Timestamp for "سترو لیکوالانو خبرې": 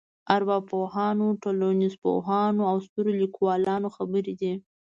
2.85-4.33